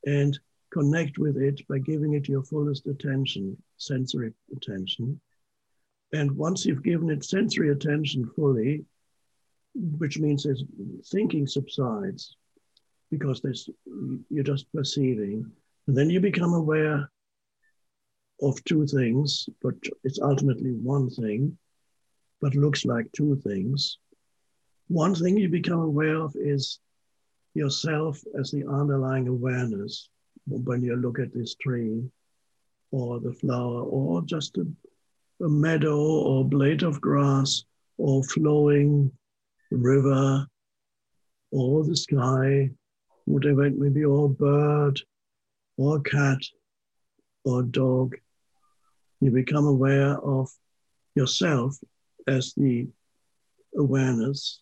[0.05, 0.39] and
[0.71, 5.19] connect with it by giving it your fullest attention, sensory attention.
[6.13, 8.85] And once you've given it sensory attention fully,
[9.73, 10.63] which means that
[11.11, 12.35] thinking subsides
[13.11, 13.69] because there's,
[14.29, 15.51] you're just perceiving,
[15.87, 17.09] and then you become aware
[18.41, 19.73] of two things, but
[20.03, 21.57] it's ultimately one thing,
[22.41, 23.97] but looks like two things.
[24.89, 26.79] One thing you become aware of is
[27.53, 30.09] yourself as the underlying awareness
[30.45, 32.03] when you look at this tree
[32.91, 34.67] or the flower or just a,
[35.43, 37.63] a meadow or blade of grass
[37.97, 39.11] or flowing
[39.71, 40.45] river
[41.51, 42.69] or the sky,
[43.25, 45.01] whatever it may be, or bird
[45.77, 46.39] or cat
[47.43, 48.15] or dog.
[49.21, 50.49] You become aware of
[51.15, 51.77] yourself
[52.27, 52.87] as the
[53.75, 54.59] awareness.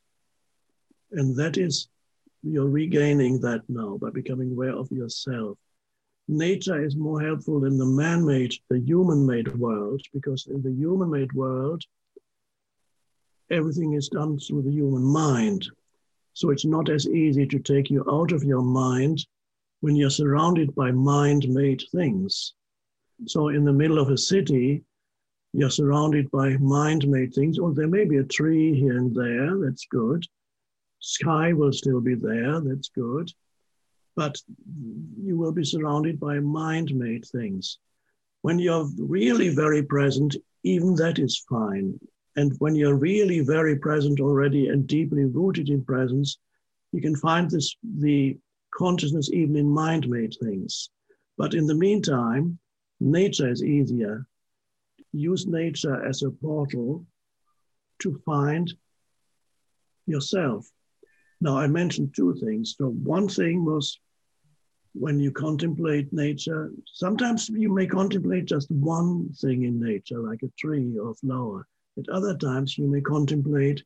[1.12, 1.88] And that is,
[2.44, 5.58] you're regaining that now by becoming aware of yourself.
[6.28, 10.72] Nature is more helpful than the man made, the human made world, because in the
[10.72, 11.84] human made world,
[13.52, 15.68] everything is done through the human mind.
[16.34, 19.26] So it's not as easy to take you out of your mind
[19.86, 22.56] when you're surrounded by mind made things.
[23.28, 24.84] So in the middle of a city,
[25.54, 27.60] you're surrounded by mind made things.
[27.60, 30.26] Or there may be a tree here and there, that's good.
[31.02, 33.32] Sky will still be there, that's good.
[34.16, 34.42] But
[35.22, 37.78] you will be surrounded by mind made things.
[38.42, 42.00] When you're really very present, even that is fine.
[42.36, 46.40] And when you're really very present already and deeply rooted in presence,
[46.92, 48.36] you can find this the
[48.76, 50.90] consciousness even in mind made things.
[51.38, 52.60] But in the meantime,
[53.00, 54.28] nature is easier
[55.16, 57.06] use nature as a portal
[58.00, 58.74] to find
[60.06, 60.70] yourself.
[61.42, 62.76] Now, I mentioned two things.
[62.78, 64.00] So, one thing was
[64.94, 70.52] when you contemplate nature, sometimes you may contemplate just one thing in nature, like a
[70.58, 71.68] tree or flower.
[71.98, 73.84] At other times, you may contemplate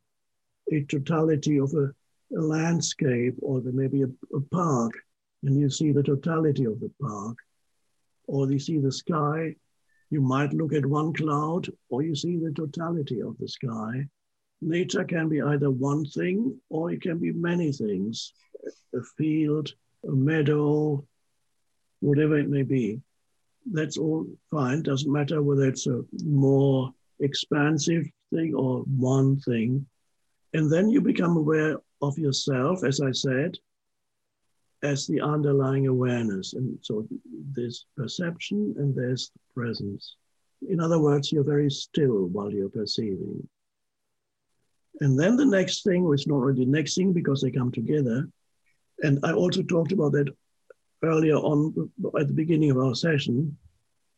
[0.71, 1.93] a totality of a,
[2.38, 4.93] a landscape, or there may be a, a park,
[5.43, 7.38] and you see the totality of the park,
[8.27, 9.55] or you see the sky
[10.09, 14.07] you might look at one cloud or you see the totality of the sky.
[14.61, 18.34] Nature can be either one thing or it can be many things
[18.93, 19.71] a field,
[20.07, 21.05] a meadow,
[22.01, 22.99] whatever it may be.
[23.71, 24.82] That's all fine.
[24.82, 29.86] Doesn't matter whether it's a more expansive thing or one thing.
[30.53, 33.58] And then you become aware of yourself, as I said,
[34.84, 36.54] as the underlying awareness.
[36.54, 37.08] And so
[37.54, 40.16] there's perception and there's the presence.
[40.68, 43.47] In other words, you're very still while you're perceiving.
[45.02, 47.72] And then the next thing, which is not really the next thing because they come
[47.72, 48.28] together.
[49.02, 50.28] And I also talked about that
[51.04, 51.89] earlier on
[52.20, 53.58] at the beginning of our session.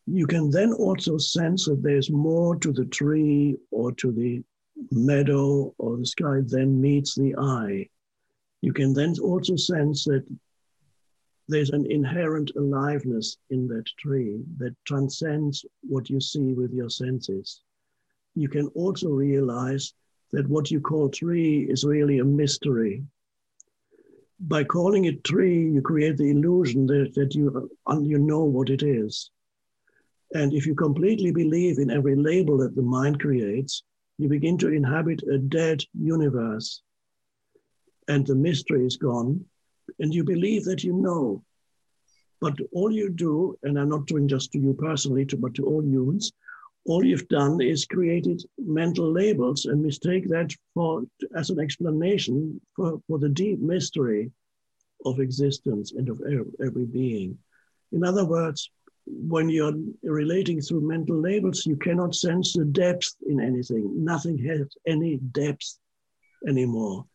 [0.06, 4.42] You can then also sense that there's more to the tree or to the
[4.90, 7.88] meadow or the sky then meets the eye.
[8.60, 10.24] You can then also sense that
[11.48, 17.62] there's an inherent aliveness in that tree that transcends what you see with your senses.
[18.34, 19.92] You can also realize
[20.32, 23.04] that what you call tree is really a mystery.
[24.40, 28.70] By calling it tree, you create the illusion that, that you, uh, you know what
[28.70, 29.30] it is.
[30.34, 33.82] And if you completely believe in every label that the mind creates,
[34.18, 36.82] you begin to inhabit a dead universe.
[38.08, 39.44] And the mystery is gone,
[39.98, 41.44] and you believe that you know.
[42.40, 45.84] But all you do, and I'm not doing just to you personally, but to all
[45.84, 46.32] humans,
[46.84, 51.04] all you've done is created mental labels and mistake that for
[51.36, 54.32] as an explanation for, for the deep mystery
[55.04, 56.20] of existence and of
[56.64, 57.38] every being.
[57.92, 58.70] In other words,
[59.06, 64.04] when you're relating through mental labels, you cannot sense the depth in anything.
[64.04, 65.78] Nothing has any depth
[66.46, 67.06] anymore.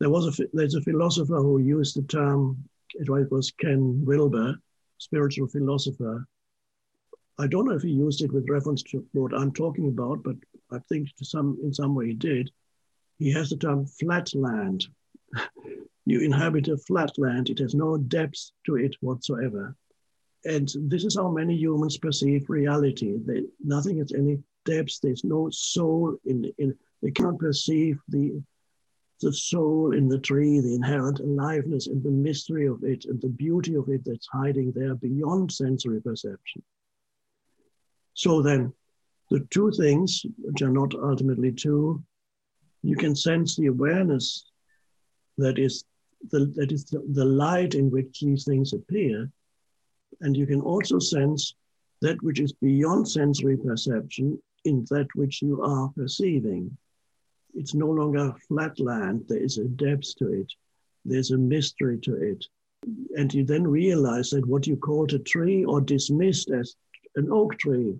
[0.00, 2.64] There was a there's a philosopher who used the term.
[2.94, 4.56] It was Ken Wilber,
[4.98, 6.26] spiritual philosopher.
[7.38, 10.36] I don't know if he used it with reference to what I'm talking about, but
[10.70, 12.50] I think to some in some way he did.
[13.18, 14.86] He has the term flatland.
[16.04, 19.76] you inhabit a flatland; it has no depth to it whatsoever.
[20.44, 23.16] And this is how many humans perceive reality.
[23.24, 25.00] They, nothing has any depth.
[25.00, 26.76] There's no soul in, in.
[27.00, 28.42] they can't perceive the
[29.22, 33.28] the soul in the tree, the inherent aliveness and the mystery of it and the
[33.28, 36.62] beauty of it that's hiding there beyond sensory perception.
[38.14, 38.72] So then,
[39.30, 42.02] the two things, which are not ultimately two,
[42.82, 44.50] you can sense the awareness
[45.38, 45.84] that is
[46.30, 49.30] the, that is the, the light in which these things appear.
[50.20, 51.54] And you can also sense
[52.00, 56.76] that which is beyond sensory perception in that which you are perceiving
[57.54, 59.24] it's no longer flat land.
[59.28, 60.52] There is a depth to it.
[61.04, 62.44] There's a mystery to it.
[63.16, 66.74] And you then realize that what you called a tree or dismissed as
[67.16, 67.94] an oak tree.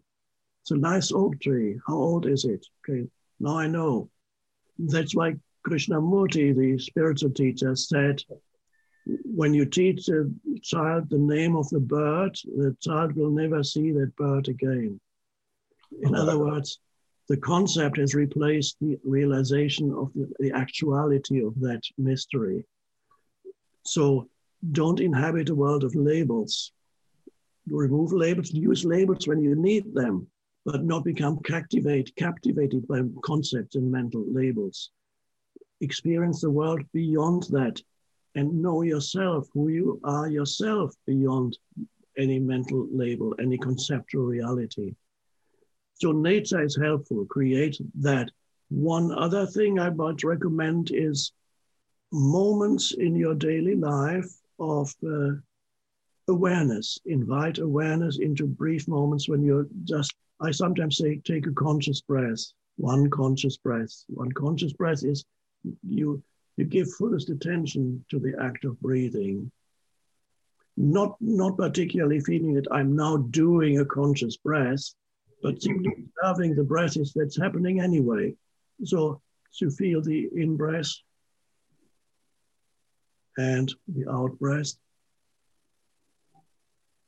[0.63, 1.79] It's a nice oak tree.
[1.87, 2.67] How old is it?
[2.89, 3.09] Okay,
[3.41, 4.09] now I know.
[4.79, 5.37] That's why
[5.67, 8.23] Krishnamurti, the spiritual teacher, said
[9.07, 10.31] when you teach a
[10.63, 15.01] child the name of the bird, the child will never see that bird again.
[16.03, 16.23] In uh-huh.
[16.23, 16.79] other words,
[17.29, 22.65] the concept has replaced the realization of the, the actuality of that mystery.
[23.85, 24.29] So
[24.71, 26.73] don't inhabit a world of labels.
[27.69, 30.27] Remove labels, use labels when you need them,
[30.65, 34.91] but not become captivate, captivated by concepts and mental labels.
[35.81, 37.81] Experience the world beyond that
[38.35, 41.59] and know yourself, who you are yourself beyond
[42.17, 44.95] any mental label, any conceptual reality.
[45.95, 48.31] So nature is helpful, create that.
[48.71, 51.33] One other thing I might recommend is
[52.11, 55.33] moments in your daily life of uh,
[56.29, 56.99] awareness.
[57.07, 62.41] Invite awareness into brief moments when you're just, I sometimes say, take a conscious breath,
[62.77, 64.05] one conscious breath.
[64.09, 65.25] One conscious breath is
[65.87, 66.23] you
[66.57, 69.51] you give fullest attention to the act of breathing.
[70.77, 74.95] Not, not particularly feeling that I'm now doing a conscious breath,
[75.43, 78.35] but simply observing the breath is that's happening anyway.
[78.85, 79.21] So
[79.59, 80.91] to feel the in breath
[83.37, 84.73] and the out breath.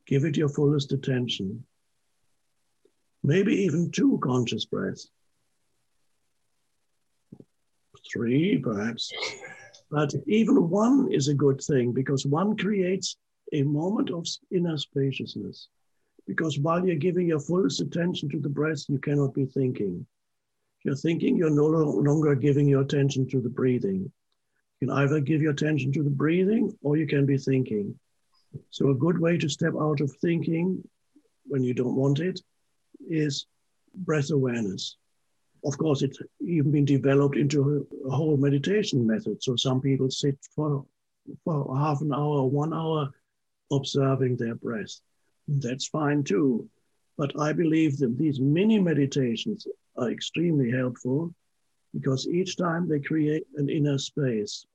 [0.07, 1.65] Give it your fullest attention.
[3.23, 5.11] Maybe even two conscious breaths
[8.13, 9.13] three perhaps.
[9.91, 13.17] But even one is a good thing because one creates
[13.53, 15.69] a moment of inner spaciousness.
[16.27, 20.07] Because while you're giving your fullest attention to the breath, you cannot be thinking.
[20.79, 24.11] If you're thinking, you're no longer giving your attention to the breathing.
[24.81, 27.99] You can either give your attention to the breathing or you can be thinking.
[28.71, 30.83] So, a good way to step out of thinking
[31.45, 32.41] when you don't want it
[33.09, 33.47] is
[33.95, 34.97] breath awareness
[35.65, 39.43] of course, it's even been developed into a, whole meditation method.
[39.43, 40.85] So some people sit for,
[41.45, 43.11] for half an hour, one hour,
[43.73, 45.01] observing their breath.
[45.49, 46.69] That's fine too.
[47.17, 51.35] But I believe that these mini meditations are extremely helpful
[51.95, 54.67] because each time they create an inner space,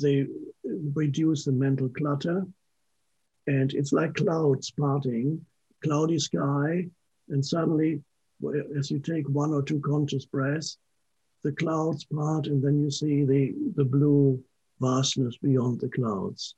[0.00, 0.26] they
[0.94, 2.46] reduce the mental clutter.
[3.46, 5.44] And it's like clouds parting,
[5.82, 6.88] cloudy sky,
[7.30, 8.02] and suddenly
[8.76, 10.78] as you take one or two conscious breaths,
[11.42, 14.42] the clouds part, and then you see the, the blue
[14.80, 16.54] vastness beyond the clouds.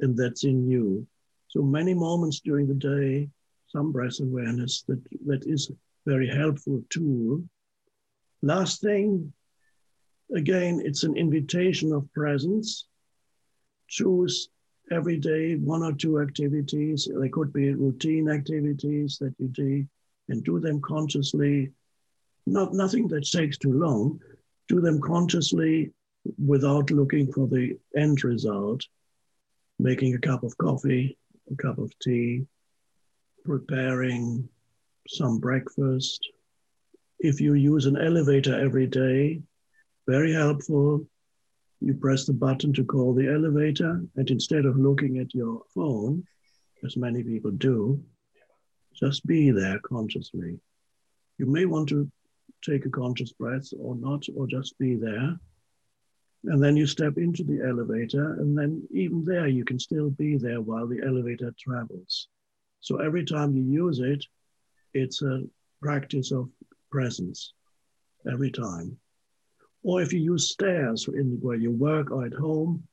[0.00, 1.06] And that's in you.
[1.48, 3.28] So many moments during the day,
[3.68, 5.70] some breath awareness that, that is
[6.06, 7.42] very helpful tool.
[8.42, 9.32] Last thing,
[10.34, 12.86] again, it's an invitation of presence.
[13.88, 14.48] Choose
[14.90, 17.08] every day one or two activities.
[17.14, 19.86] They could be routine activities that you do
[20.28, 21.70] and do them consciously,
[22.46, 24.20] not nothing that takes too long,
[24.68, 25.92] do them consciously
[26.44, 28.86] without looking for the end result,
[29.78, 31.18] making a cup of coffee,
[31.50, 32.46] a cup of tea,
[33.44, 34.48] preparing
[35.08, 36.26] some breakfast.
[37.18, 39.42] If you use an elevator every day,
[40.06, 41.06] very helpful.
[41.80, 46.24] You press the button to call the elevator, and instead of looking at your phone,
[46.84, 48.02] as many people do,
[48.94, 50.58] just be there consciously.
[51.38, 52.10] You may want to
[52.64, 55.38] take a conscious breath or not, or just be there.
[56.44, 60.36] And then you step into the elevator, and then even there, you can still be
[60.36, 62.28] there while the elevator travels.
[62.80, 64.24] So every time you use it,
[64.92, 65.44] it's a
[65.80, 66.50] practice of
[66.90, 67.54] presence
[68.30, 68.96] every time.
[69.82, 72.86] Or if you use stairs in where you work or at home,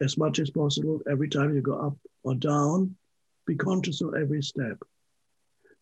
[0.00, 2.96] as much as possible, every time you go up or down,
[3.46, 4.78] be conscious of every step.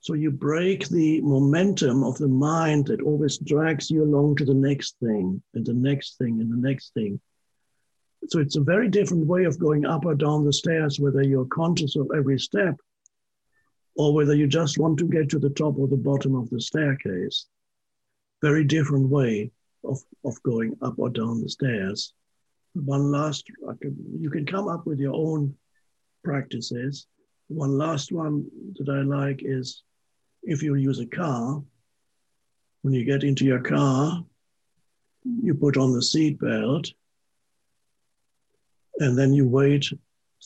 [0.05, 4.53] So you break the momentum of the mind that always drags you along to the
[4.53, 7.19] next thing and the next thing and the next thing.
[8.29, 11.47] So it's a very different way of going up or down the stairs, whether you're
[11.47, 12.77] conscious of every step
[13.97, 16.61] or whether you just want to get to the top or the bottom of the
[16.61, 17.47] staircase.
[18.43, 19.53] Very different way
[19.85, 22.13] of, of going up or down the stairs.
[22.75, 23.49] One last,
[24.21, 25.57] you can come up with your own
[26.23, 27.07] practices.
[27.49, 29.83] One last one that I like is
[30.47, 31.63] if you use a car,
[32.83, 34.25] when you get into your car,
[35.25, 36.93] you put on the seat belt
[38.99, 39.87] and then you wait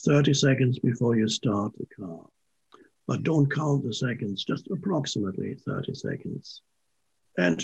[0.05, 2.21] 30 seconds before you start the car.
[3.07, 6.61] But don't count the seconds, just approximately 30 seconds.
[7.37, 7.63] And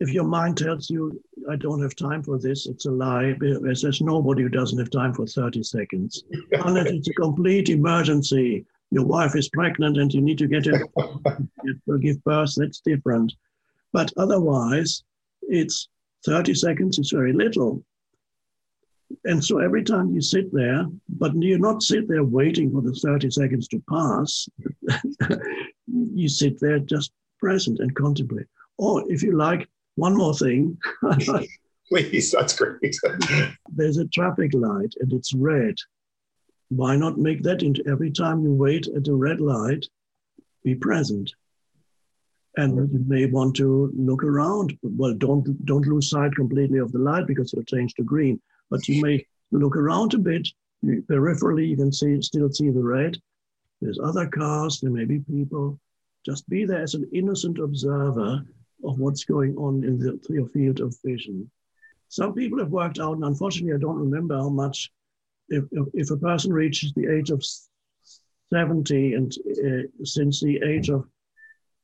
[0.00, 3.34] if your mind tells you, I don't have time for this, it's a lie.
[3.40, 6.24] There's nobody who doesn't have time for 30 seconds.
[6.52, 10.78] Unless it's a complete emergency, your wife is pregnant and you need to get her
[10.78, 13.32] to give birth, that's different.
[13.92, 15.02] But otherwise,
[15.42, 15.88] it's
[16.26, 17.82] 30 seconds is very little.
[19.24, 22.92] And so every time you sit there, but you not sit there waiting for the
[22.92, 24.48] 30 seconds to pass,
[25.86, 28.46] you sit there just present and contemplate.
[28.76, 30.78] Or if you like, one more thing.
[31.88, 32.96] Please, that's great.
[33.74, 35.76] There's a traffic light and it's red.
[36.74, 39.86] Why not make that into every time you wait at a red light,
[40.64, 41.30] be present?
[42.56, 44.78] And you may want to look around.
[44.82, 48.40] Well, don't don't lose sight completely of the light because it'll change to green.
[48.70, 50.48] But you may look around a bit.
[50.82, 53.18] Peripherally, you can see still see the red.
[53.82, 54.80] There's other cars.
[54.80, 55.78] There may be people.
[56.24, 58.46] Just be there as an innocent observer
[58.84, 61.50] of what's going on in the, your field of vision.
[62.08, 64.90] Some people have worked out, and unfortunately, I don't remember how much.
[65.48, 65.64] If,
[65.94, 67.44] if, a person reaches the age of
[68.52, 71.04] 70 and uh, since the age of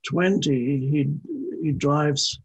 [0.08, 1.10] 20, he,
[1.62, 2.40] he drives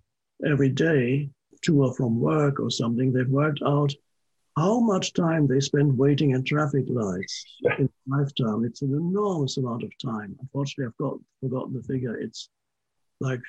[0.45, 1.29] every day
[1.63, 3.13] to or from work or something.
[3.13, 3.93] They've worked out
[4.55, 7.45] how much time they spend waiting at traffic lights
[7.79, 8.65] in lifetime.
[8.65, 10.35] It's an enormous amount of time.
[10.39, 12.15] Unfortunately, I've got forgotten the figure.
[12.15, 12.49] It's
[13.19, 13.41] like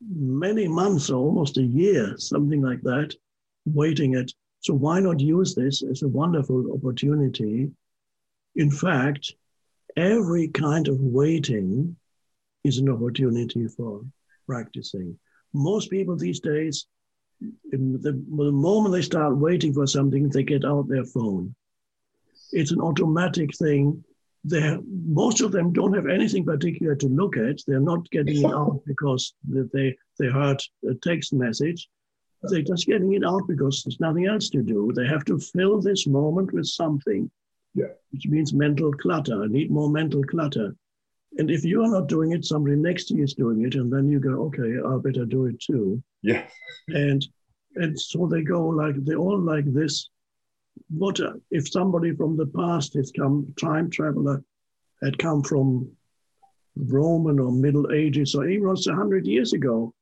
[0.00, 3.14] many months or almost a year, something like that,
[3.66, 4.30] waiting at.
[4.60, 7.70] So why not use this as a wonderful opportunity?
[8.56, 9.34] In fact,
[9.96, 11.96] every kind of waiting
[12.64, 14.02] is an opportunity for
[14.46, 15.18] practicing.
[15.54, 16.86] Most people these days
[17.40, 21.54] the, the moment they start waiting for something, they get out their phone.
[22.52, 24.04] It's an automatic thing.
[24.44, 27.60] They're, most of them don't have anything particular to look at.
[27.66, 31.88] They're not getting it out because they, they heard a text message.
[32.42, 34.92] They're just getting it out because there's nothing else to do.
[34.94, 37.30] They have to fill this moment with something,
[37.74, 37.88] yeah.
[38.10, 39.42] which means mental clutter.
[39.42, 40.76] I need more mental clutter.
[41.36, 43.92] And if you are not doing it, somebody next to you is doing it, and
[43.92, 46.02] then you go, okay, I better do it too.
[46.22, 46.46] Yeah.
[46.88, 47.26] And
[47.74, 50.08] and so they go like they all like this.
[50.88, 51.20] What
[51.50, 54.42] if somebody from the past has come, time traveler,
[55.02, 55.90] had come from
[56.76, 59.92] Roman or Middle Ages or even a hundred years ago?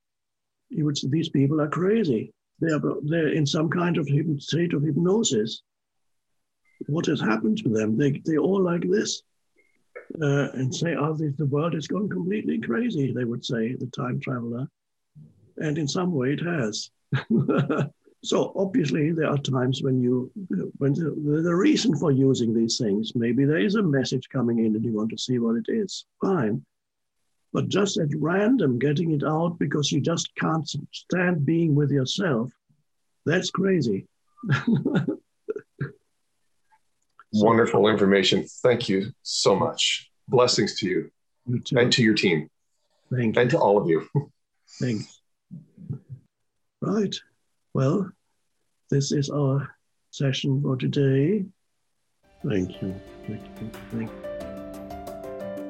[0.70, 2.32] He would say these people are crazy.
[2.60, 4.08] They are they're in some kind of
[4.38, 5.62] state of hypnosis.
[6.86, 7.96] What has happened to them?
[7.96, 9.22] They they all like this
[10.20, 13.86] uh, and say, oh, the, the world has gone completely crazy, they would say, the
[13.86, 14.68] time traveler.
[15.58, 16.90] And in some way it has.
[18.24, 20.30] so obviously there are times when you,
[20.78, 24.76] when the, the reason for using these things, maybe there is a message coming in
[24.76, 26.64] and you want to see what it is, fine.
[27.56, 32.52] But just at random getting it out because you just can't stand being with yourself,
[33.24, 34.06] that's crazy.
[37.32, 38.44] Wonderful information.
[38.62, 40.10] Thank you so much.
[40.28, 41.10] Blessings to you,
[41.46, 42.50] you and to your team.
[43.10, 43.40] Thank you.
[43.40, 44.06] And to all of you.
[44.78, 45.22] Thanks.
[46.82, 47.16] Right.
[47.72, 48.10] Well,
[48.90, 49.66] this is our
[50.10, 51.46] session for today.
[52.46, 53.00] Thank you.
[53.26, 53.70] Thank you.
[53.92, 54.26] Thank you.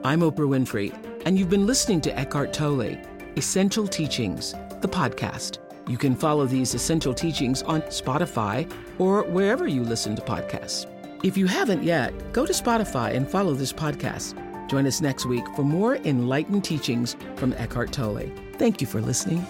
[0.03, 0.93] I'm Oprah Winfrey,
[1.27, 2.97] and you've been listening to Eckhart Tolle,
[3.37, 5.59] Essential Teachings, the podcast.
[5.89, 8.71] You can follow these essential teachings on Spotify
[9.01, 10.87] or wherever you listen to podcasts.
[11.25, 14.41] If you haven't yet, go to Spotify and follow this podcast.
[14.71, 18.31] Join us next week for more enlightened teachings from Eckhart Tolle.
[18.55, 19.45] Thank you for listening.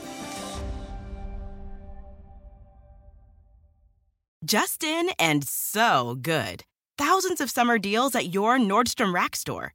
[4.42, 6.64] Justin and so good.
[6.96, 9.74] Thousands of summer deals at your Nordstrom Rack store.